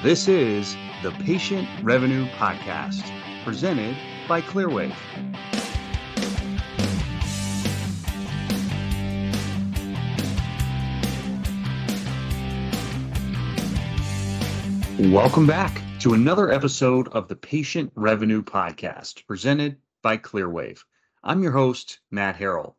[0.00, 3.02] This is the Patient Revenue Podcast,
[3.42, 3.96] presented
[4.28, 4.94] by Clearwave.
[15.12, 20.78] Welcome back to another episode of the Patient Revenue Podcast, presented by Clearwave.
[21.24, 22.76] I'm your host, Matt Harrell.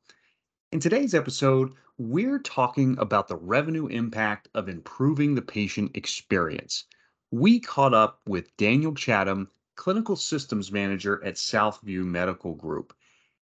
[0.71, 6.85] In today's episode, we're talking about the revenue impact of improving the patient experience
[7.31, 12.93] we caught up with Daniel Chattom, Clinical Systems Manager at Southview Medical Group.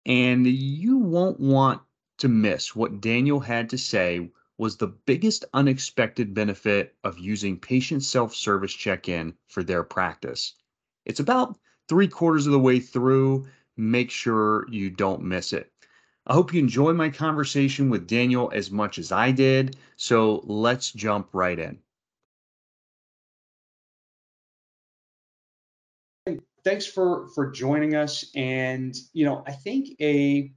[0.06, 1.82] And you won't want
[2.18, 8.02] to miss what Daniel had to say was the biggest unexpected benefit of using patient
[8.02, 10.54] self service check in for their practice.
[11.04, 11.58] It's about
[11.88, 13.46] three quarters of the way through.
[13.76, 15.70] Make sure you don't miss it.
[16.26, 19.76] I hope you enjoy my conversation with Daniel as much as I did.
[19.96, 21.80] So let's jump right in.
[26.64, 28.24] Thanks for for joining us.
[28.34, 30.50] And you know, I think a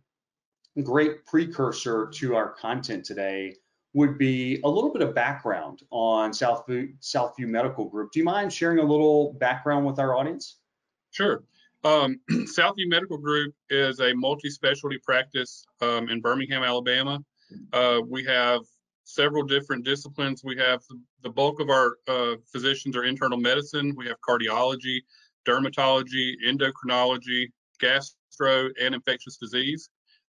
[0.84, 3.56] great precursor to our content today
[3.94, 8.12] would be a little bit of background on Southview, Southview Medical Group.
[8.12, 10.60] Do you mind sharing a little background with our audience?
[11.12, 11.44] Sure.
[11.84, 17.24] Um, Southview Medical Group is a multi-specialty practice um, in Birmingham, Alabama.
[17.74, 18.62] Uh, we have
[19.06, 20.44] several different disciplines.
[20.44, 23.96] We have the, the bulk of our uh, physicians are internal medicine.
[23.96, 25.00] We have cardiology,
[25.48, 27.48] dermatology, endocrinology,
[27.80, 29.90] gastro, and infectious disease.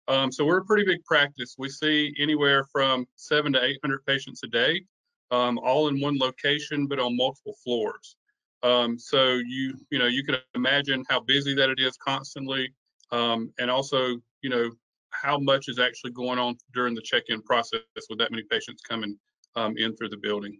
[0.08, 1.56] Um, so we're a pretty big practice.
[1.58, 4.84] We see anywhere from seven to 800 patients a day,
[5.30, 8.16] um, all in one location, but on multiple floors.
[8.62, 12.72] Um, so you, you know, you can imagine how busy that it is constantly,
[13.10, 14.70] um, and also, you know,
[15.10, 19.18] how much is actually going on during the check-in process with that many patients coming
[19.56, 20.58] um, in through the building.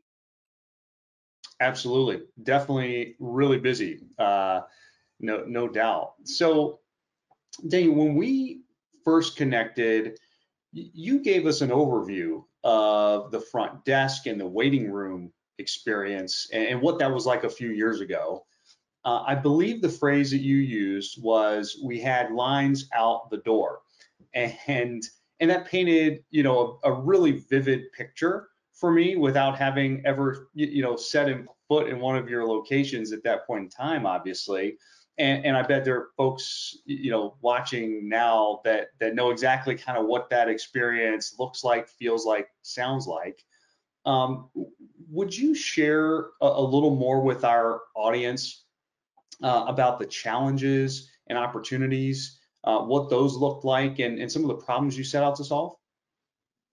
[1.60, 4.00] Absolutely, definitely really busy.
[4.18, 4.60] Uh,
[5.20, 6.14] no, no doubt.
[6.24, 6.80] So,
[7.68, 8.62] Daniel, when we
[9.04, 10.18] first connected,
[10.72, 16.80] you gave us an overview of the front desk and the waiting room experience and,
[16.82, 18.44] what that was like a few years ago.
[19.04, 23.80] Uh, I believe the phrase that you used was we had lines out the door,
[24.34, 25.02] and
[25.40, 30.48] and that painted you know a, a really vivid picture for me without having ever
[30.54, 34.06] you know set in foot in one of your locations at that point in time
[34.06, 34.76] obviously.
[35.18, 39.74] And, and i bet there are folks you know watching now that that know exactly
[39.74, 43.42] kind of what that experience looks like feels like sounds like.
[44.04, 44.50] Um,
[45.10, 48.62] would you share a, a, little more with our audience
[49.42, 54.48] uh, about the challenges and opportunities uh, what those looked like and, and some of
[54.48, 55.74] the problems you set out to solve?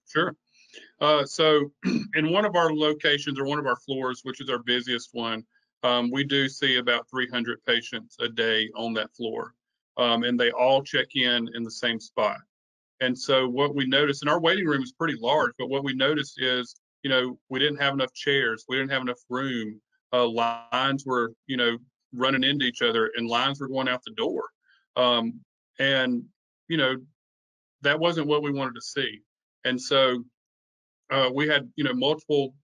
[0.06, 0.36] Sure
[1.00, 1.70] uh, so
[2.14, 5.44] in one of our locations or one of our floors, which is our busiest one,
[5.82, 9.54] um, we do see about 300 patients a day on that floor.
[9.96, 12.38] Um, and they all check in in the same spot.
[13.00, 15.94] And so what we noticed, and our waiting room is pretty large, but what we
[15.94, 19.80] noticed is, you know, we didn't have enough chairs, we didn't have enough room.
[20.12, 21.76] Uh, lines were, you know,
[22.14, 24.44] running into each other, and lines were going out the door.
[24.96, 25.40] Um,
[25.78, 26.24] and
[26.68, 26.96] you know,
[27.82, 29.20] that wasn't what we wanted to see.
[29.64, 30.24] And so
[31.10, 32.54] uh, we had you know multiple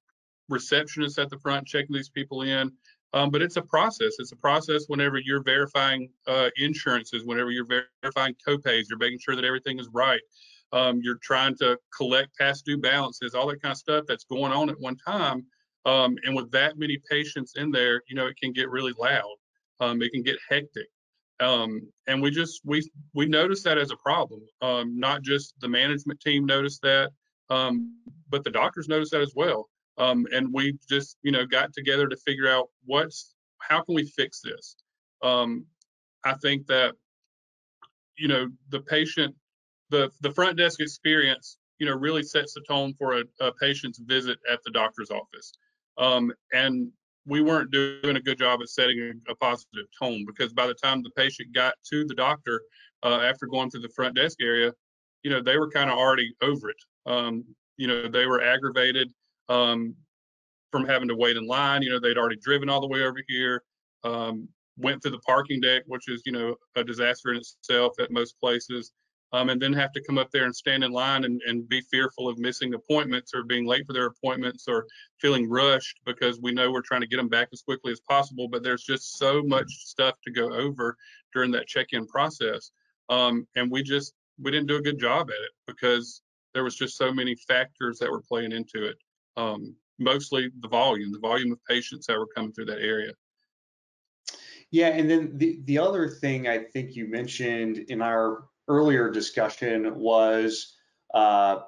[0.51, 2.73] receptionists at the front checking these people in.
[3.13, 4.15] Um, but it's a process.
[4.19, 7.67] It's a process whenever you're verifying uh, insurances, whenever you're
[8.03, 10.21] verifying copays, you're making sure that everything is right.
[10.73, 14.53] Um, you're trying to collect past due balances, all that kind of stuff that's going
[14.53, 15.45] on at one time.
[15.87, 19.35] Um, and with that many patients in there, you know, it can get really loud.
[19.81, 20.87] Um, it can get hectic.
[21.41, 24.43] Um, and we just we we noticed that as a problem.
[24.61, 27.11] Um, not just the management team noticed that,
[27.51, 27.97] um,
[28.29, 29.69] but the doctors noticed that as well.
[29.99, 34.05] Um, and we just, you know, got together to figure out what's, how can we
[34.05, 34.77] fix this?
[35.23, 35.67] Um,
[36.25, 36.95] I think that,
[38.17, 39.35] you know, the patient,
[39.91, 43.99] the the front desk experience, you know, really sets the tone for a, a patient's
[43.99, 45.53] visit at the doctor's office.
[45.99, 46.91] Um, and
[47.27, 51.03] we weren't doing a good job at setting a, positive tone because by the time
[51.03, 52.63] the patient got to the doctor
[53.03, 54.73] uh, after going through the front desk area,
[55.23, 56.77] you know, they were kind of already over it.
[57.07, 57.45] Um,
[57.77, 59.11] you know, they were aggravated
[59.49, 59.95] um,
[60.71, 61.83] from having to wait in line.
[61.83, 63.63] You know, they'd already driven all the way over here,
[64.05, 68.11] um, went through the parking deck, which is, you know, a disaster in itself at
[68.11, 68.93] most places,
[69.33, 71.81] um, and then have to come up there and stand in line and, and be
[71.91, 74.87] fearful of missing appointments or being late for their appointments or
[75.21, 78.49] feeling rushed because we know we're trying to get them back as quickly as possible.
[78.49, 80.97] But there's just so much stuff to go over
[81.33, 82.73] during that check-in process.
[83.09, 86.23] Um, and we just we didn't do a good job at it because
[86.55, 88.97] there was just so many factors that were playing into it.
[89.37, 93.13] Um, mostly the volume, the volume of patients that were coming through that area.
[94.71, 99.97] Yeah, and then the the other thing I think you mentioned in our earlier discussion
[99.97, 100.77] was
[101.13, 101.61] uh,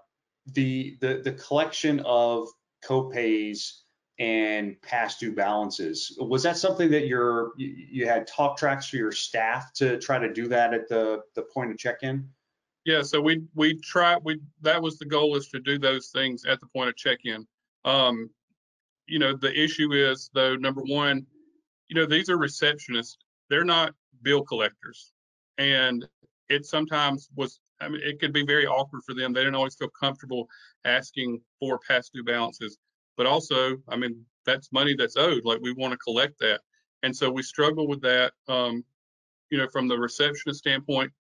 [0.47, 2.49] the the the collection of
[2.85, 3.79] copays
[4.19, 6.17] and past due balances.
[6.21, 10.19] Was that something that you're you, you had talk tracks for your staff to try
[10.19, 12.29] to do that at the the point of check-in?
[12.85, 16.45] Yeah, so we we try we that was the goal is to do those things
[16.45, 17.47] at the point of check-in.
[17.85, 18.31] Um,
[19.07, 21.27] you know, the issue is though number one,
[21.89, 23.17] you know, these are receptionists.
[23.51, 25.13] They're not bill collectors,
[25.59, 26.07] and
[26.49, 27.61] it sometimes was.
[27.81, 29.33] I mean, it could be very awkward for them.
[29.33, 30.49] They didn't always feel comfortable
[30.85, 32.79] asking for past due balances.
[33.17, 35.45] But also, I mean, that's money that's owed.
[35.45, 36.61] Like we want to collect that,
[37.05, 38.33] and so we struggle with that.
[38.49, 38.85] Um,
[39.51, 41.13] you know, from the receptionist standpoint,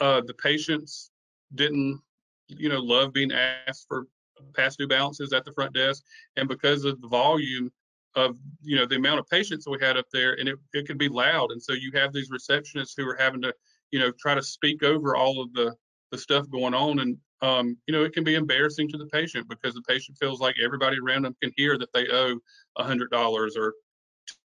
[0.00, 1.10] uh, the patients
[1.54, 2.00] didn't,
[2.48, 4.06] you know, love being asked for
[4.54, 6.02] past due balances at the front desk,
[6.36, 7.70] and because of the volume
[8.14, 10.98] of, you know, the amount of patients we had up there, and it it could
[10.98, 13.54] be loud, and so you have these receptionists who are having to,
[13.90, 15.74] you know, try to speak over all of the
[16.10, 19.48] the stuff going on, and um, you know, it can be embarrassing to the patient
[19.48, 22.38] because the patient feels like everybody around them can hear that they owe
[22.76, 23.74] a $100 or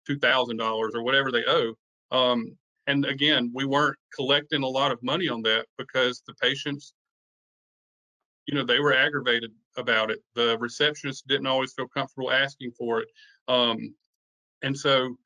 [0.09, 1.75] $2,000 or whatever they owe.
[2.11, 2.57] Um,
[2.87, 6.95] and again, we weren't collecting a lot of money on that because the patients,
[8.47, 10.21] you know, they were aggravated about it.
[10.35, 13.09] The receptionist didn't always feel comfortable asking for it.
[13.49, 13.95] Um,
[14.63, 15.17] and so,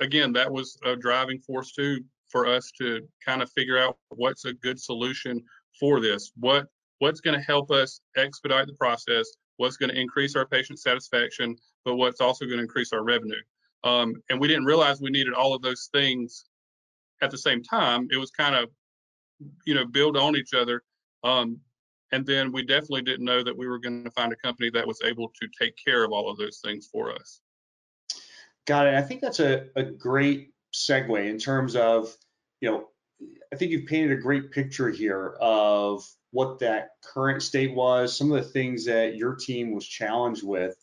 [0.00, 4.44] again, that was a driving force too for us to kind of figure out what's
[4.44, 5.42] a good solution
[5.78, 6.32] for this.
[6.36, 6.66] What
[7.00, 11.56] what's going to help us expedite the process, what's going to increase our patient satisfaction,
[11.84, 13.40] but what's also going to increase our revenue.
[13.84, 16.46] Um, and we didn't realize we needed all of those things
[17.22, 18.08] at the same time.
[18.10, 18.70] It was kind of,
[19.66, 20.82] you know, build on each other.
[21.24, 21.58] Um,
[22.12, 24.86] and then we definitely didn't know that we were going to find a company that
[24.86, 27.40] was able to take care of all of those things for us.
[28.66, 28.94] Got it.
[28.94, 32.14] I think that's a, a great segue in terms of,
[32.60, 32.88] you know,
[33.52, 38.30] I think you've painted a great picture here of what that current state was, some
[38.30, 40.76] of the things that your team was challenged with.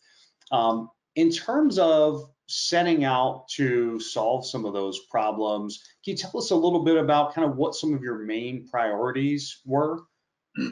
[0.52, 6.38] Um, in terms of setting out to solve some of those problems, can you tell
[6.38, 10.00] us a little bit about kind of what some of your main priorities were?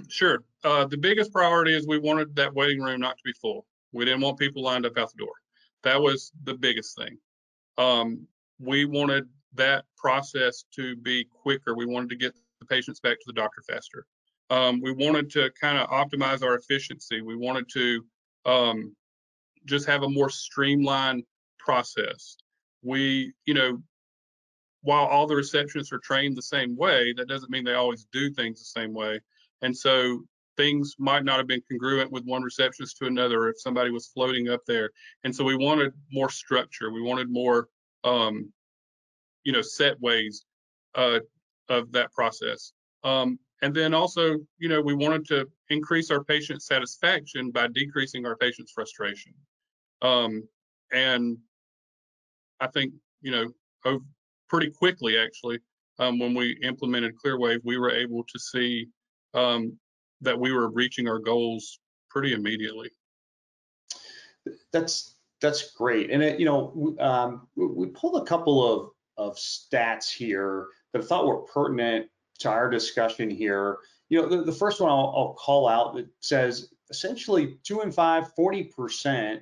[0.09, 0.43] Sure.
[0.63, 3.67] Uh, the biggest priority is we wanted that waiting room not to be full.
[3.93, 5.35] We didn't want people lined up out the door.
[5.83, 7.19] That was the biggest thing.
[7.77, 8.27] Um,
[8.59, 11.75] we wanted that process to be quicker.
[11.75, 14.07] We wanted to get the patients back to the doctor faster.
[14.51, 17.21] Um, we wanted to kind of optimize our efficiency.
[17.21, 18.05] We wanted to
[18.47, 18.97] um,
[19.65, 21.25] just have a more streamlined
[21.65, 22.37] process.
[22.83, 23.83] We, you know,
[24.83, 28.31] while all the receptionists are trained the same way, that doesn't mean they always do
[28.31, 29.21] things the same way.
[29.63, 30.25] And so
[30.57, 34.51] things might not have been congruent with one receptionist to another if somebody was floating
[34.51, 34.91] up there.
[35.25, 36.93] And so we wanted more structure.
[36.93, 37.69] We wanted more,
[38.05, 38.53] um,
[39.43, 40.45] you know, set ways
[40.95, 41.21] uh,
[41.69, 42.73] of that process.
[43.03, 48.27] Um, and then also, you know, we wanted to increase our patient satisfaction by decreasing
[48.27, 49.33] our patient's frustration.
[50.03, 50.47] Um,
[50.93, 51.39] and
[52.61, 54.01] I think, you know,
[54.49, 55.59] pretty quickly actually,
[55.99, 58.89] um, when we implemented Clearwave, we were able to see
[59.33, 59.79] um,
[60.21, 61.79] that we were reaching our goals
[62.11, 62.91] pretty immediately.
[64.73, 70.11] That's that's great, and it, you know, um, we pulled a couple of of stats
[70.11, 72.09] here that I thought were pertinent
[72.41, 73.79] to our discussion here.
[74.09, 77.93] You know, the, the first one I'll, I'll, call out that says essentially two in
[77.93, 79.41] five, 40%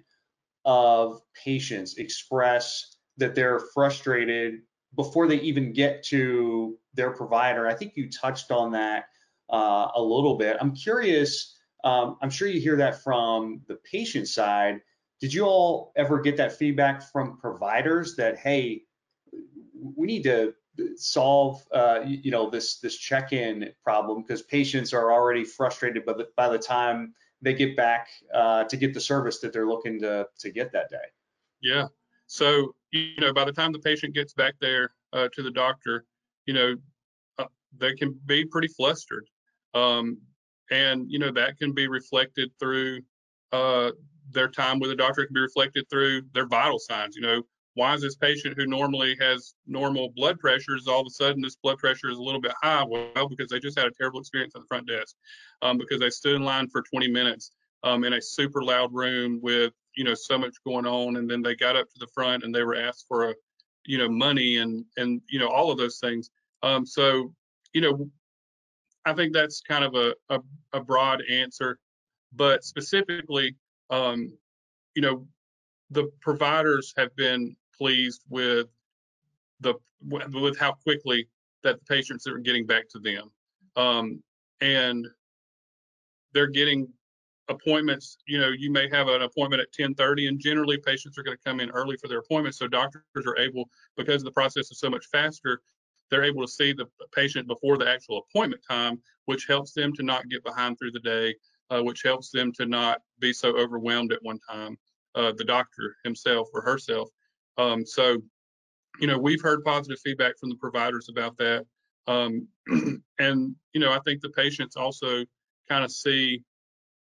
[0.65, 4.61] of patients express that they're frustrated
[4.95, 7.67] before they even get to their provider.
[7.67, 9.05] I think you touched on that
[9.51, 10.57] uh, a little bit.
[10.61, 14.81] I'm curious, um, I'm sure you hear that from the patient side.
[15.21, 18.83] Did you all ever get that feedback from providers that, hey,
[19.97, 20.55] we need to
[20.97, 26.29] solve uh, you know this this check-in problem because patients are already frustrated by the
[26.37, 30.27] by the time they get back uh, to get the service that they're looking to
[30.39, 30.97] to get that day.
[31.61, 31.89] Yeah.
[32.27, 36.05] So you know by the time the patient gets back there uh, to the doctor,
[36.47, 36.77] you know
[37.39, 37.45] uh,
[37.79, 39.27] they can be pretty flustered,
[39.75, 40.19] um,
[40.71, 43.01] and you know that can be reflected through
[43.53, 43.91] uh,
[44.31, 45.23] their time with the doctor.
[45.23, 47.17] It can be reflected through their vital signs.
[47.17, 47.43] You know
[47.75, 51.57] why is this patient who normally has normal blood pressures all of a sudden this
[51.57, 52.85] blood pressure is a little bit high?
[52.85, 55.17] Well, because they just had a terrible experience at the front desk,
[55.63, 59.41] um, because they stood in line for 20 minutes um, in a super loud room
[59.43, 62.45] with you know so much going on, and then they got up to the front
[62.45, 63.35] and they were asked for a
[63.85, 66.31] you know money and and you know all of those things.
[66.63, 67.35] Um, so
[67.73, 68.11] you know,
[69.05, 70.41] I think that's kind of a a,
[70.73, 71.79] a broad answer,
[72.35, 73.57] but specifically.
[73.91, 74.33] Um,
[74.95, 75.27] you know,
[75.91, 78.69] the providers have been pleased with
[79.61, 79.75] the
[80.09, 81.29] with how quickly
[81.63, 83.31] that the patients are getting back to them,
[83.77, 84.23] um,
[84.61, 85.07] and
[86.33, 86.89] they're getting
[87.49, 88.19] appointments.
[88.27, 91.43] You know, you may have an appointment at 10:30, and generally patients are going to
[91.45, 92.55] come in early for their appointment.
[92.55, 95.61] So doctors are able, because the process is so much faster,
[96.11, 100.03] they're able to see the patient before the actual appointment time, which helps them to
[100.03, 101.35] not get behind through the day,
[101.71, 104.77] uh, which helps them to not be so overwhelmed at one time,
[105.15, 107.09] uh, the doctor himself or herself.
[107.57, 108.19] Um, so,
[109.01, 111.65] you know, we've heard positive feedback from the providers about that.
[112.07, 112.47] Um,
[113.19, 115.25] and, you know, I think the patients also
[115.69, 116.43] kind of see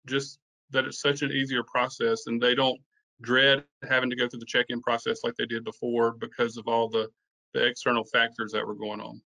[0.08, 0.40] just
[0.72, 2.80] that it's such an easier process and they don't
[3.22, 6.88] dread having to go through the check-in process like they did before because of all
[6.90, 7.10] the
[7.54, 9.20] the external factors that were going on.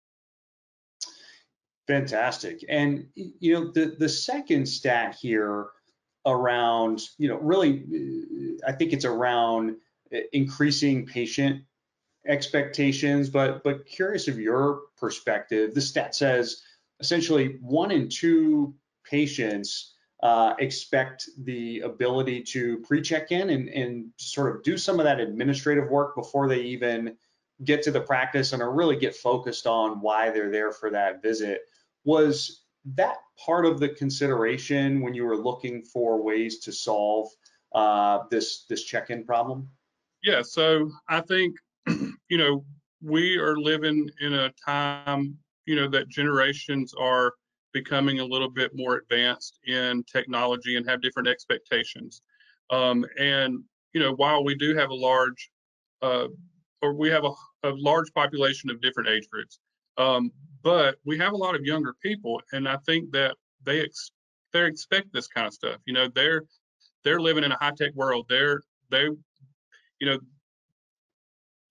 [1.88, 2.64] Fantastic.
[2.68, 5.66] And you know, the the second stat here
[6.24, 7.82] around, you know, really,
[8.64, 9.76] uh, I think it's around
[10.14, 11.62] uh, increasing patient
[12.26, 15.74] expectations, but but curious of your perspective.
[15.74, 16.62] The stat says
[17.00, 18.74] essentially one in two
[19.04, 25.04] patients uh, expect the ability to pre-check in and, and sort of do some of
[25.04, 27.16] that administrative work before they even
[27.64, 31.62] get to the practice and really get focused on why they're there for that visit.
[32.04, 32.62] Was
[32.94, 37.28] that part of the consideration when you were looking for ways to solve
[37.74, 39.68] uh, this this check-in problem?
[40.22, 42.64] Yeah, so I think you know
[43.00, 45.36] we are living in a time
[45.66, 47.34] you know that generations are
[47.72, 52.22] becoming a little bit more advanced in technology and have different expectations.
[52.70, 53.62] Um, and
[53.92, 55.50] you know while we do have a large
[56.00, 56.28] uh,
[56.82, 59.60] or we have a, a large population of different age groups.
[59.96, 60.30] Um,
[60.62, 64.12] but we have a lot of younger people, and I think that they ex-
[64.52, 65.76] they expect this kind of stuff.
[65.86, 66.44] You know, they're
[67.04, 68.26] they're living in a high tech world.
[68.28, 68.60] They're
[68.90, 70.18] they, you know,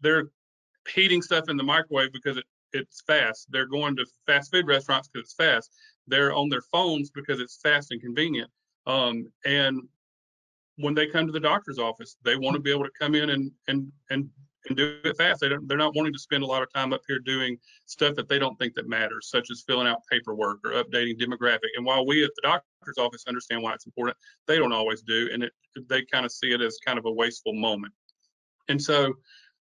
[0.01, 0.25] they're
[0.93, 3.47] heating stuff in the microwave because it, it's fast.
[3.51, 5.71] They're going to fast food restaurants because it's fast.
[6.07, 8.49] They're on their phones because it's fast and convenient.
[8.87, 9.81] Um, and
[10.77, 13.29] when they come to the doctor's office, they want to be able to come in
[13.29, 14.29] and and and
[14.67, 15.41] and do it fast.
[15.41, 18.15] They don't, they're not wanting to spend a lot of time up here doing stuff
[18.15, 21.69] that they don't think that matters, such as filling out paperwork or updating demographic.
[21.75, 25.29] And while we at the doctor's office understand why it's important, they don't always do,
[25.33, 25.51] and it,
[25.87, 27.93] they kind of see it as kind of a wasteful moment.
[28.67, 29.13] And so,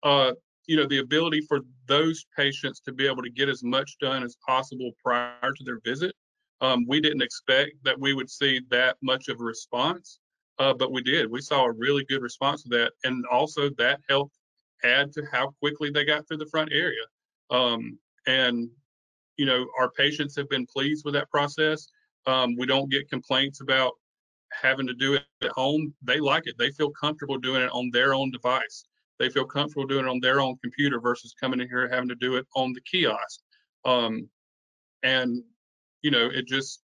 [0.02, 0.32] uh,
[0.66, 4.22] you know, the ability for those patients to be able to get as much done
[4.22, 6.14] as possible prior to their visit,
[6.60, 10.20] um, we didn't expect that we would see that much of a response.
[10.60, 11.28] Uh, but we did.
[11.28, 14.38] We saw a really good response to that, and also that helped
[14.84, 17.02] add to how quickly they got through the front area.
[17.50, 18.70] Um, and,
[19.36, 21.88] you know, our patients have been pleased with that process.
[22.26, 23.94] Um, we don't get complaints about
[24.52, 25.92] having to do it at home.
[26.02, 26.54] They like it.
[26.56, 28.84] They feel comfortable doing it on their own device.
[29.24, 32.14] They feel comfortable doing it on their own computer versus coming in here having to
[32.14, 33.40] do it on the kiosk.
[33.86, 34.28] Um,
[35.02, 35.42] and,
[36.02, 36.82] you know, it just,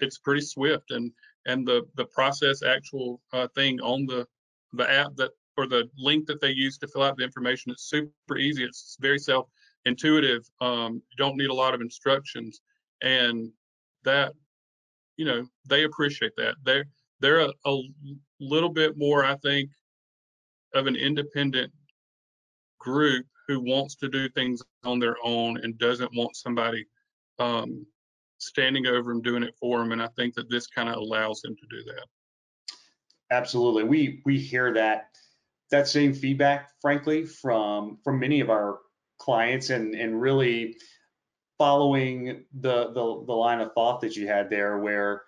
[0.00, 1.12] it's pretty swift and,
[1.44, 4.26] and the, the process actual uh, thing on the,
[4.72, 7.72] the app that or the link that they use to fill out the information.
[7.72, 8.64] It's super easy.
[8.64, 10.42] It's very self-intuitive.
[10.60, 12.60] Um, you don't need a lot of instructions,
[13.02, 13.50] and
[14.04, 14.32] that,
[15.16, 16.56] you know, they appreciate that.
[16.64, 16.86] They're
[17.20, 17.82] they're a, a
[18.38, 19.70] little bit more, I think,
[20.74, 21.72] of an independent
[22.78, 26.84] group who wants to do things on their own and doesn't want somebody
[27.38, 27.86] um,
[28.38, 29.92] standing over them doing it for them.
[29.92, 32.06] And I think that this kind of allows them to do that.
[33.30, 35.08] Absolutely, we we hear that
[35.70, 38.78] that same feedback, frankly, from from many of our
[39.18, 40.76] clients, and and really
[41.58, 45.22] following the the, the line of thought that you had there, where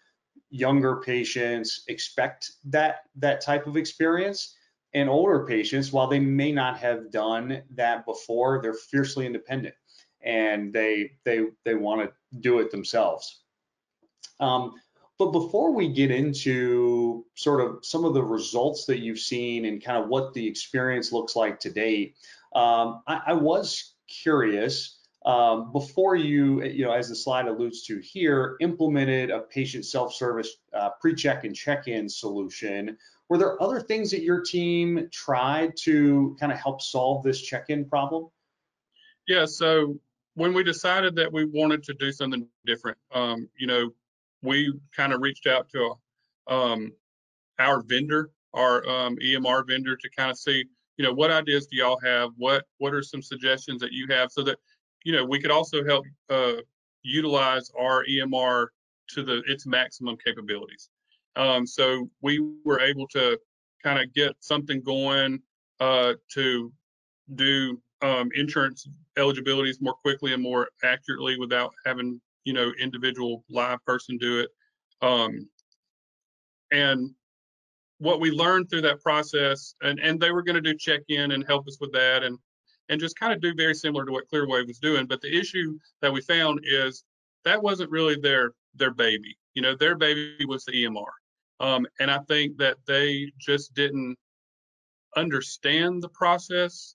[0.50, 4.54] younger patients expect that that type of experience
[4.94, 9.74] and older patients while they may not have done that before they're fiercely independent
[10.22, 13.42] and they they they want to do it themselves
[14.40, 14.74] um,
[15.18, 19.82] but before we get into sort of some of the results that you've seen and
[19.82, 22.16] kind of what the experience looks like to date,
[22.54, 27.98] um, I, I, was curious um, before you, you know, as the slide alludes to
[27.98, 32.96] here, implemented a patient self-service uh, pre-check and check-in solution.
[33.28, 37.84] Were there other things that your team tried to kind of help solve this check-in
[37.84, 38.28] problem?
[39.26, 39.98] Yeah, so
[40.34, 43.90] when we decided that we wanted to do something different, um, you know,
[44.42, 45.94] we kind of reached out to
[46.46, 46.92] um,
[47.58, 50.64] our vendor, our um, EMR vendor, to kind of see,
[50.96, 52.30] you know, what ideas do y'all have?
[52.36, 54.58] What what are some suggestions that you have, so that
[55.04, 56.54] you know we could also help uh,
[57.02, 58.68] utilize our EMR
[59.08, 60.88] to the its maximum capabilities.
[61.38, 63.38] Um, so we were able to
[63.82, 65.40] kind of get something going
[65.80, 66.72] uh, to
[67.36, 73.84] do um, insurance eligibilities more quickly and more accurately without having you know individual live
[73.84, 74.50] person do it.
[75.00, 75.48] Um,
[76.72, 77.10] and
[77.98, 81.32] what we learned through that process, and and they were going to do check in
[81.32, 82.38] and help us with that, and
[82.88, 85.06] and just kind of do very similar to what Clearwave was doing.
[85.06, 87.04] But the issue that we found is
[87.44, 89.36] that wasn't really their their baby.
[89.54, 91.06] You know, their baby was the EMR.
[91.60, 94.16] Um, and I think that they just didn't
[95.16, 96.94] understand the process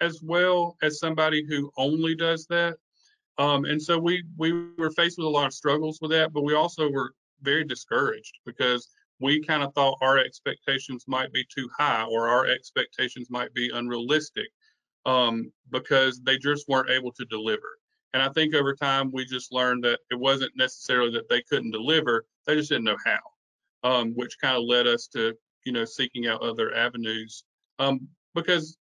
[0.00, 2.76] as well as somebody who only does that.
[3.38, 6.42] Um, and so we we were faced with a lot of struggles with that, but
[6.42, 8.88] we also were very discouraged because
[9.20, 13.70] we kind of thought our expectations might be too high or our expectations might be
[13.72, 14.48] unrealistic
[15.06, 17.78] um, because they just weren't able to deliver.
[18.12, 21.70] And I think over time we just learned that it wasn't necessarily that they couldn't
[21.70, 23.20] deliver, they just didn't know how,
[23.82, 25.34] um, which kind of led us to,
[25.64, 27.44] you know, seeking out other avenues.
[27.78, 28.76] Um, because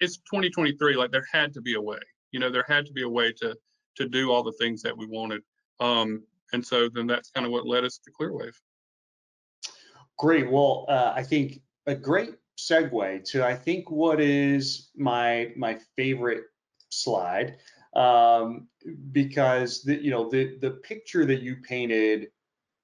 [0.00, 1.98] it's 2023, like there had to be a way,
[2.32, 3.56] you know, there had to be a way to
[3.96, 5.40] to do all the things that we wanted.
[5.80, 6.22] Um,
[6.52, 8.54] and so then that's kind of what led us to Clearwave.
[10.18, 10.50] Great.
[10.50, 16.44] Well, uh, I think a great segue to I think what is my my favorite
[16.88, 17.56] slide
[17.94, 18.68] um,
[19.12, 22.28] because the, you know the the picture that you painted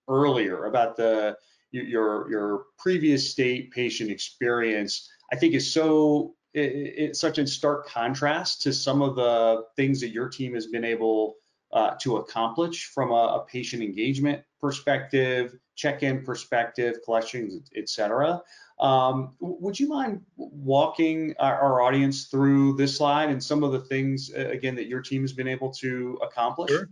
[0.08, 1.36] earlier about the
[1.72, 7.88] your your previous state patient experience I think is so it, it's such in stark
[7.88, 11.36] contrast to some of the things that your team has been able
[11.72, 18.42] uh, to accomplish from a, a patient engagement perspective, check-in perspective, collections, et cetera.
[18.78, 23.80] Um, would you mind walking our, our, audience through this slide and some of the
[23.80, 26.70] things, again, that your team has been able to accomplish?
[26.70, 26.88] Sure.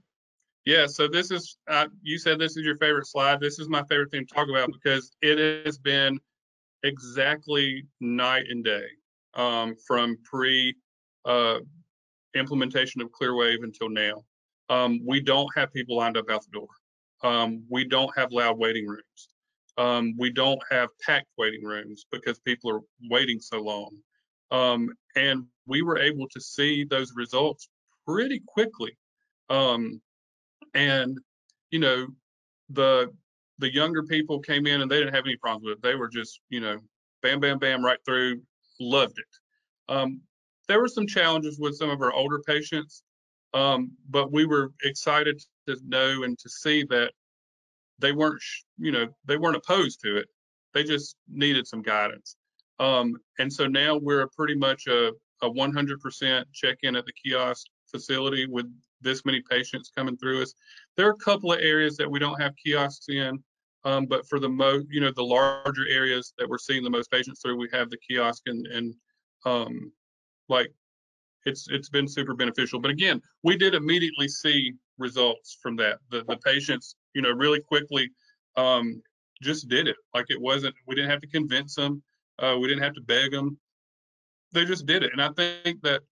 [0.71, 3.41] Yeah, so this is, uh, you said this is your favorite slide.
[3.41, 6.21] This is my favorite thing to talk about because it has been
[6.85, 8.85] exactly night and day
[9.35, 10.73] um, from pre
[11.25, 11.59] uh,
[12.37, 14.23] implementation of Clearwave until now.
[14.69, 16.69] Um, we don't have people lined up out the door.
[17.25, 19.29] Um, we don't have loud waiting rooms.
[19.77, 23.91] Um, we don't have packed waiting rooms because people are waiting so long.
[24.53, 27.69] Um, and we were able to see those results
[28.07, 28.97] pretty quickly.
[29.49, 30.01] Um,
[30.75, 31.19] and,
[31.71, 32.07] you know,
[32.71, 33.11] the
[33.59, 35.83] the younger people came in and they didn't have any problems with it.
[35.83, 36.79] They were just, you know,
[37.23, 38.41] bam, bam, bam, right through,
[38.81, 39.93] loved it.
[39.93, 40.23] Um,
[40.67, 43.03] there were some challenges with some of our older patients,
[43.53, 47.13] um, but we were excited to know and to see that
[47.99, 48.41] they weren't,
[48.79, 50.29] you know, they weren't opposed to it.
[50.73, 52.37] They just needed some guidance.
[52.79, 58.47] Um, and so now we're pretty much a, a 100% check-in at the kiosk facility
[58.47, 58.67] with
[59.01, 60.55] this many patients coming through us.
[60.97, 63.43] There are a couple of areas that we don't have kiosks in,
[63.85, 67.11] um, but for the most, you know, the larger areas that we're seeing the most
[67.11, 68.95] patients through, we have the kiosk and, and
[69.47, 69.93] um,
[70.49, 70.73] like
[71.47, 72.81] it's it's been super beneficial.
[72.81, 75.99] But again, we did immediately see results from that.
[76.11, 78.11] The the patients, you know, really quickly
[78.57, 79.03] um,
[79.43, 79.97] just did it.
[80.15, 80.75] Like it wasn't.
[80.87, 82.03] We didn't have to convince them.
[82.39, 83.59] Uh, we didn't have to beg them.
[84.53, 85.13] They just did it.
[85.13, 86.03] And I think that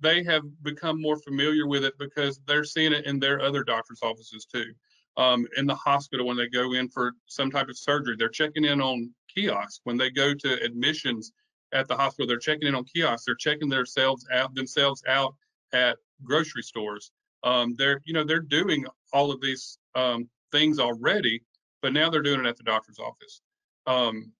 [0.00, 4.00] they have become more familiar with it because they're seeing it in their other doctor's
[4.02, 4.72] offices too.
[5.16, 8.66] Um, in the hospital when they go in for some type of surgery, they're checking
[8.66, 9.80] in on kiosks.
[9.84, 11.32] When they go to admissions
[11.72, 13.24] at the hospital, they're checking in on kiosks.
[13.24, 15.34] They're checking themselves out themselves out
[15.72, 17.10] at grocery stores.
[17.44, 21.42] Um, they're you know they're doing all of these um, things already,
[21.80, 23.40] but now they're doing it at the doctor's office.
[23.86, 24.32] Um,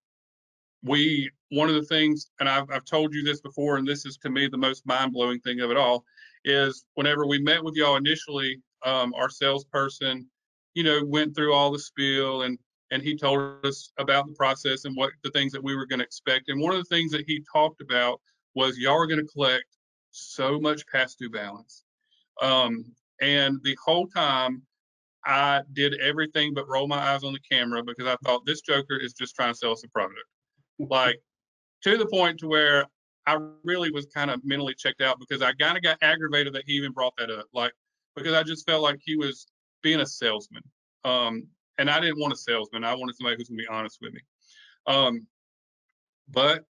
[0.83, 4.17] we one of the things, and I've, I've told you this before, and this is
[4.17, 6.03] to me the most mind blowing thing of it all,
[6.45, 10.27] is whenever we met with y'all initially, um, our salesperson,
[10.73, 12.59] you know, went through all the spiel and
[12.91, 15.99] and he told us about the process and what the things that we were going
[15.99, 16.49] to expect.
[16.49, 18.21] And one of the things that he talked about
[18.55, 19.65] was y'all are going to collect
[20.11, 21.83] so much past due balance.
[22.41, 22.85] Um,
[23.19, 24.61] and the whole time
[25.25, 28.95] I did everything but roll my eyes on the camera because I thought this Joker
[28.97, 30.19] is just trying to sell us a product.
[30.79, 31.19] Like
[31.83, 32.85] to the point to where
[33.25, 36.63] I really was kind of mentally checked out because I kind of got aggravated that
[36.65, 37.45] he even brought that up.
[37.53, 37.73] Like
[38.15, 39.47] because I just felt like he was
[39.83, 40.63] being a salesman.
[41.05, 42.83] Um, and I didn't want a salesman.
[42.83, 44.21] I wanted somebody who's gonna be honest with me.
[44.87, 45.27] Um,
[46.29, 46.63] but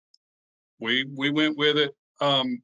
[0.80, 2.60] we we went with it, um,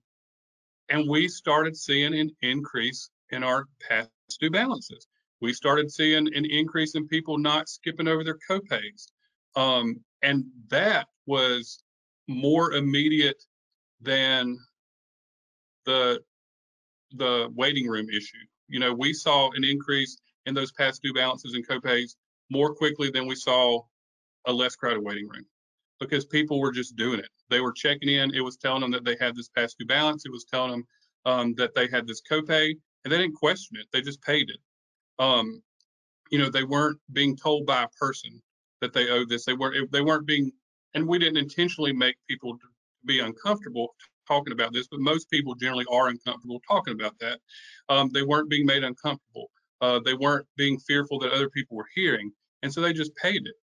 [0.88, 5.07] and we started seeing an increase in our past due balances.
[5.40, 9.07] We started seeing an increase in people not skipping over their copays,
[9.57, 11.82] um, and that was
[12.28, 13.42] more immediate
[14.00, 14.58] than
[15.85, 16.20] the
[17.14, 18.38] the waiting room issue.
[18.68, 22.16] You know, we saw an increase in those past due balances and copays
[22.50, 23.82] more quickly than we saw
[24.46, 25.44] a less crowded waiting room
[26.00, 27.28] because people were just doing it.
[27.50, 28.35] They were checking in.
[28.35, 30.24] It was telling them that they had this past due balance.
[30.24, 30.87] It was telling them
[31.26, 33.87] um, that they had this copay, and they didn't question it.
[33.92, 34.58] They just paid it.
[35.18, 35.62] Um,
[36.30, 38.42] you know, they weren't being told by a person
[38.83, 39.47] that they owed this.
[39.47, 39.90] They weren't.
[39.90, 40.53] They weren't being,
[40.92, 42.59] and we didn't intentionally make people
[43.07, 43.95] be uncomfortable
[44.29, 47.38] talking about this, but most people generally are uncomfortable talking about that.
[47.88, 49.51] Um, they weren't being made uncomfortable.
[49.81, 52.31] Uh, they weren't being fearful that other people were hearing,
[52.62, 53.55] and so they just paid it.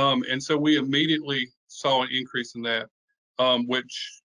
[0.00, 2.88] Um, and so we immediately saw an increase in that,
[3.38, 4.22] um, which,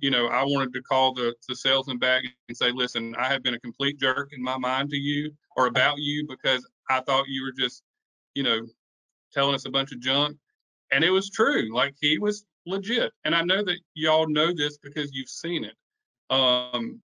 [0.00, 3.42] you know, I wanted to call the, the salesman back and say, listen, I have
[3.42, 7.26] been a complete jerk in my mind to you or about you because I thought
[7.28, 7.82] you were just,
[8.34, 8.66] you know,
[9.32, 10.36] telling us a bunch of junk.
[10.90, 11.74] And it was true.
[11.74, 13.12] Like he was legit.
[13.24, 15.74] And I know that y'all know this because you've seen it.
[16.30, 17.00] Um,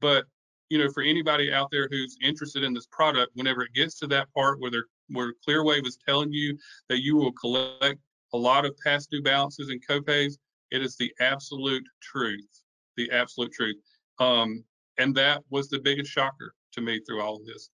[0.00, 0.24] but
[0.70, 4.06] you know, for anybody out there who's interested in this product, whenever it gets to
[4.08, 6.56] that part where they're where Clearwave is telling you
[6.88, 8.00] that you will collect
[8.32, 10.38] a lot of past due balances and copays,
[10.70, 12.62] it is the absolute truth,
[12.96, 13.76] the absolute truth.
[14.18, 14.64] Um,
[14.98, 17.70] and that was the biggest shocker to me through all of this.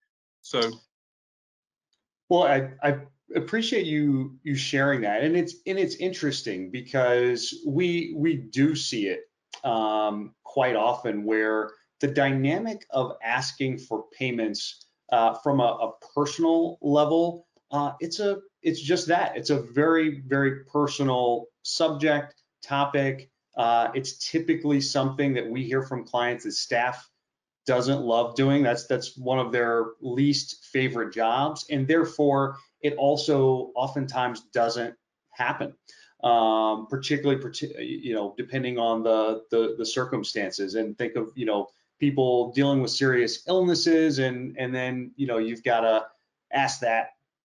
[0.42, 0.72] So,
[2.30, 3.00] well, I, I
[3.36, 9.08] appreciate you you sharing that, and it's and it's interesting because we we do see
[9.08, 9.22] it
[9.64, 16.78] um, quite often where the dynamic of asking for payments uh, from a, a, personal
[16.82, 23.30] level, uh, it's a it's just that it's a very very personal subject topic.
[23.58, 27.10] Uh, it's typically something that we hear from clients that staff
[27.66, 28.64] doesn't love doing.
[28.64, 34.96] That's that's one of their least favorite jobs, and therefore it also oftentimes doesn't
[35.32, 35.74] happen.
[36.24, 37.40] Um, particularly,
[37.78, 40.76] you know, depending on the, the the circumstances.
[40.76, 41.68] And think of you know
[42.00, 46.06] people dealing with serious illnesses, and and then you know you've got to
[46.52, 47.10] ask that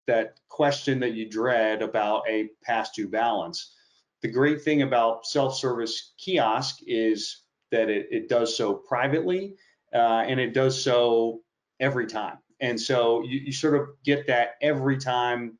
[0.06, 3.74] that question that you dread about a past due balance.
[4.22, 9.54] The great thing about self-service kiosk is that it, it does so privately
[9.94, 11.40] uh, and it does so
[11.80, 12.38] every time.
[12.60, 15.58] And so you, you sort of get that every time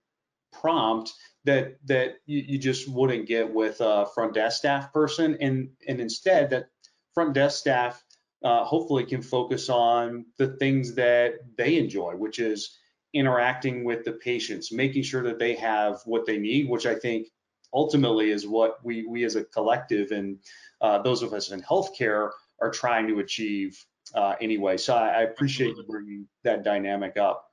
[0.52, 1.12] prompt
[1.44, 5.38] that that you, you, just wouldn't get with a front desk staff person.
[5.40, 6.66] And and instead that
[7.14, 8.02] front desk staff
[8.44, 12.78] uh, hopefully can focus on the things that they enjoy which is
[13.12, 17.26] interacting with the patients making sure that they have what they need which i think
[17.74, 20.38] ultimately is what we we as a collective and
[20.80, 24.76] uh, those of us in healthcare are trying to achieve uh, anyway.
[24.76, 27.50] So I, I appreciate you bringing that dynamic up.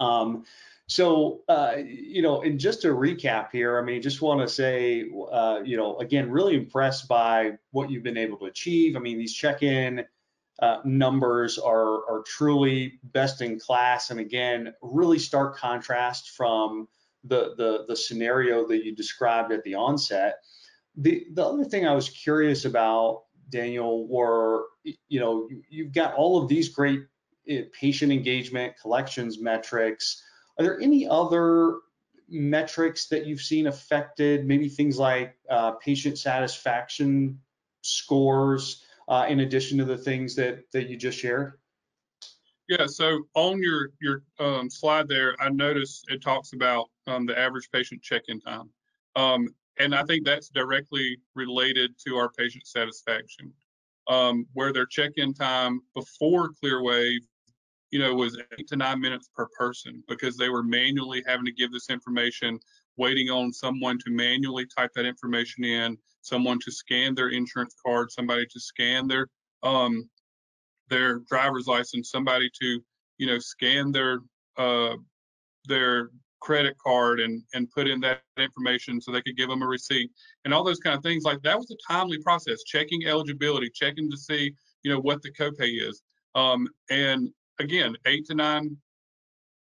[0.00, 0.44] Um,
[0.86, 5.04] so, uh, you know, and just to recap here, I mean, just want to say,
[5.30, 8.96] uh, you know, again, really impressed by what you've been able to achieve.
[8.96, 10.04] I mean, these check-in
[10.60, 14.10] uh, numbers are, are truly best in class.
[14.10, 16.88] And again, really stark contrast from
[17.22, 20.36] the, the, the scenario that you described at the onset.
[20.96, 26.42] The, the other thing I was curious about Daniel, were, you know, you've got all
[26.42, 27.00] of these great
[27.48, 30.22] eh, patient engagement, collections metrics.
[30.58, 31.78] Are there any other
[32.28, 37.38] metrics that you've seen affected, maybe things like uh, patient satisfaction
[37.82, 41.54] scores, uh, in addition to the things that, that you just shared?
[42.68, 47.38] Yeah, so on your your um, slide there, I noticed it talks about um, the
[47.38, 48.68] average patient check-in time.
[49.16, 53.52] Um, and I think that's directly related to our patient satisfaction,
[54.08, 57.20] um, where their check-in time before Clearwave,
[57.90, 61.52] you know, was eight to nine minutes per person because they were manually having to
[61.52, 62.58] give this information,
[62.96, 68.10] waiting on someone to manually type that information in, someone to scan their insurance card,
[68.10, 69.28] somebody to scan their
[69.62, 70.08] um,
[70.90, 72.80] their driver's license, somebody to,
[73.18, 74.20] you know, scan their
[74.56, 74.96] uh,
[75.66, 76.10] their
[76.40, 80.10] credit card and and put in that information so they could give them a receipt
[80.44, 84.10] and all those kind of things like that was a timely process checking eligibility checking
[84.10, 86.02] to see you know what the copay is
[86.34, 88.76] um, and again eight to nine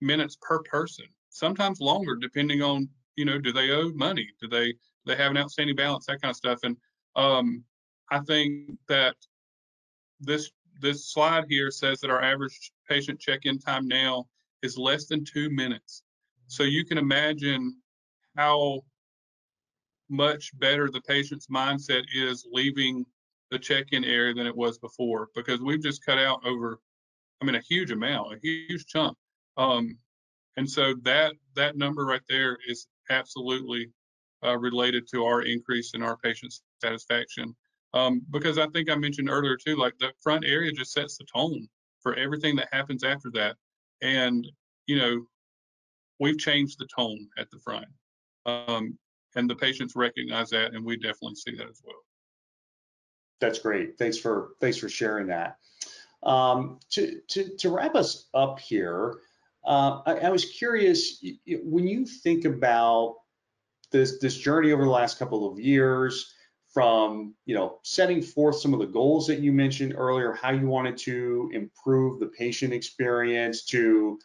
[0.00, 4.74] minutes per person sometimes longer depending on you know do they owe money do they
[5.06, 6.76] they have an outstanding balance that kind of stuff and
[7.16, 7.64] um,
[8.10, 9.14] i think that
[10.20, 14.26] this this slide here says that our average patient check-in time now
[14.62, 16.02] is less than two minutes
[16.46, 17.76] so you can imagine
[18.36, 18.80] how
[20.08, 23.04] much better the patient's mindset is leaving
[23.50, 26.80] the check-in area than it was before because we've just cut out over,
[27.40, 29.16] I mean, a huge amount, a huge chunk.
[29.56, 29.96] Um,
[30.56, 33.90] and so that that number right there is absolutely
[34.44, 37.54] uh, related to our increase in our patient satisfaction.
[37.94, 41.24] Um, because I think I mentioned earlier too, like the front area just sets the
[41.34, 41.68] tone
[42.00, 43.56] for everything that happens after that.
[44.02, 44.46] And
[44.86, 45.26] you know,
[46.18, 47.86] we've changed the tone at the front.
[48.46, 48.98] Um,
[49.34, 51.96] and the patients recognize that, and we definitely see that as well.
[53.40, 53.98] That's great.
[53.98, 55.58] Thanks for thanks for sharing that.
[56.22, 59.18] Um, to, to, to wrap us up here,
[59.66, 61.22] uh, I, I, was curious
[61.62, 63.16] when you think about
[63.92, 66.32] this this journey over the last couple of years,
[66.72, 70.66] from you know setting forth some of the goals that you mentioned earlier, how you
[70.66, 74.18] wanted to improve the patient experience, to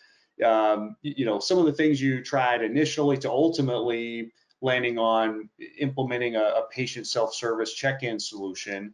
[0.44, 5.50] um, you know some of the things you tried initially, to ultimately landing on
[5.80, 8.94] implementing a, a patient self-service check-in solution.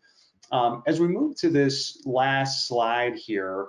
[0.52, 3.68] Um, as we move to this last slide here,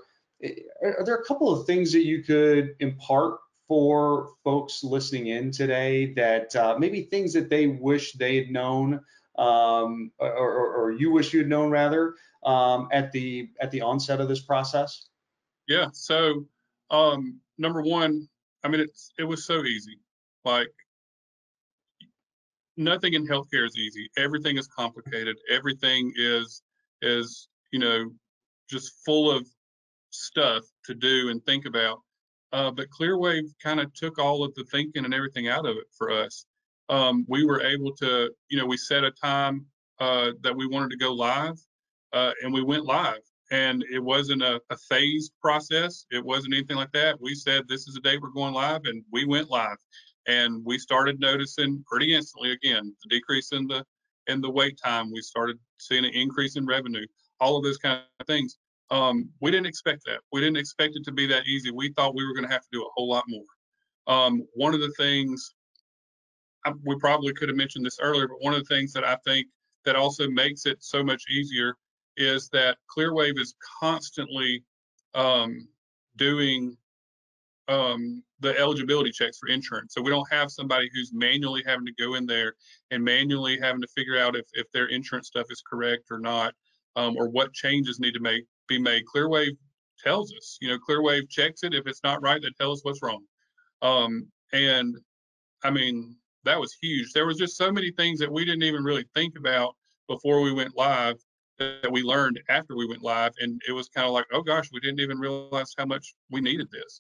[0.83, 6.15] are there a couple of things that you could impart for folks listening in today
[6.15, 9.01] that uh, maybe things that they wish they had known
[9.37, 13.81] um, or, or, or, you wish you had known rather um, at the at the
[13.81, 15.07] onset of this process?
[15.69, 15.89] Yeah.
[15.93, 16.45] So
[16.91, 18.29] um, number one,
[18.65, 19.99] I mean, it's it was so easy.
[20.45, 20.69] Like
[22.77, 24.09] nothing in healthcare is easy.
[24.17, 25.37] Everything is complicated.
[25.51, 26.63] Everything is
[27.03, 28.11] is you know
[28.71, 29.47] just full of
[30.11, 32.01] stuff to do and think about.
[32.53, 35.87] Uh, but Clearwave kind of took all of the thinking and everything out of it
[35.97, 36.47] for us.
[36.89, 39.67] Um, we were able to, you know, we set a time
[40.01, 41.59] uh, that we wanted to go live,
[42.15, 43.21] uh, and we went live.
[43.51, 46.05] And it wasn't a, a phased process.
[46.11, 47.21] It wasn't anything like that.
[47.21, 49.79] We said this is the day we're going live, and we went live.
[50.27, 53.85] And we started noticing pretty instantly again the decrease in the
[54.27, 55.11] in the wait time.
[55.11, 57.07] We started seeing an increase in revenue,
[57.41, 58.59] all of those kind of things.
[58.91, 60.21] Um, we didn't expect that.
[60.33, 61.71] We didn't expect it to be that easy.
[61.71, 63.45] We thought we were going to have to do a whole lot more.
[64.07, 65.55] Um, one of the things
[66.65, 69.17] I, we probably could have mentioned this earlier, but one of the things that I
[69.27, 69.47] think
[69.85, 71.77] that also makes it so much easier
[72.19, 74.65] is that Clearwave is constantly
[75.15, 75.69] um,
[76.17, 76.77] doing
[77.69, 79.95] um, the eligibility checks for insurance.
[79.95, 82.55] So we don't have somebody who's manually having to go in there
[82.91, 86.55] and manually having to figure out if, if their insurance stuff is correct or not,
[86.97, 89.05] um, or what changes need to make be made.
[89.15, 89.57] Clearwave
[90.03, 91.75] tells us, you know, Clearwave checks it.
[91.75, 93.25] If it's not right, they tell us what's wrong.
[93.83, 94.97] Um, and
[95.63, 97.13] I mean, that was huge.
[97.13, 99.75] There was just so many things that we didn't even really think about
[100.09, 101.17] before we went live
[101.59, 103.33] that we learned after we went live.
[103.41, 106.41] And it was kind of like, oh gosh, we didn't even realize how much we
[106.41, 106.99] needed this.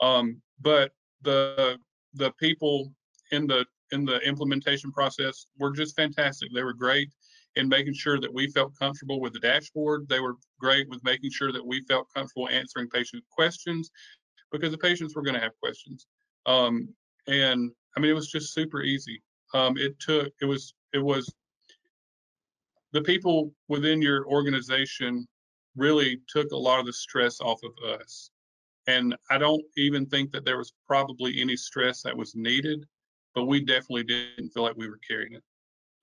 [0.00, 0.92] Um, but
[1.22, 1.78] the
[2.14, 2.92] the people
[3.32, 6.50] in the in the implementation process were just fantastic.
[6.54, 7.10] They were great
[7.56, 10.08] in making sure that we felt comfortable with the dashboard.
[10.08, 13.90] They were great with making sure that we felt comfortable answering patient questions
[14.52, 16.06] because the patients were going to have questions.
[16.46, 16.88] Um,
[17.26, 19.22] and I mean, it was just super easy.
[19.52, 21.32] Um, it took it was it was
[22.92, 25.26] the people within your organization
[25.76, 28.30] really took a lot of the stress off of us.
[28.86, 32.84] And I don't even think that there was probably any stress that was needed,
[33.34, 35.42] but we definitely didn't feel like we were carrying it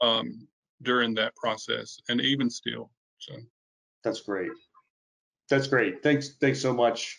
[0.01, 0.47] um,
[0.83, 2.91] during that process, and even still.
[3.17, 3.33] So
[4.03, 4.51] that's great.
[5.49, 6.03] That's great.
[6.03, 6.35] Thanks.
[6.39, 7.17] Thanks so much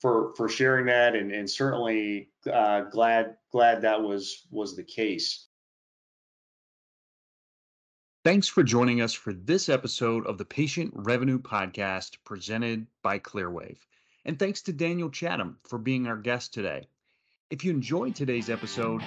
[0.00, 5.47] for for sharing that, and and certainly uh, glad glad that was was the case.
[8.24, 13.78] Thanks for joining us for this episode of the Patient Revenue Podcast presented by Clearwave.
[14.24, 16.88] And thanks to Daniel Chattom for being our guest today.
[17.50, 19.02] If you enjoyed today's episode,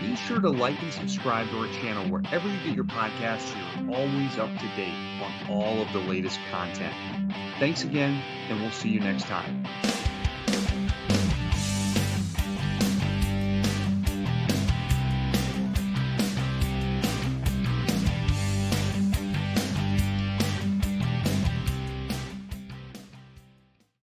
[0.00, 3.96] be sure to like and subscribe to our channel wherever you get your podcasts you're
[3.96, 6.92] always up to date on all of the latest content.
[7.60, 9.64] Thanks again, and we'll see you next time.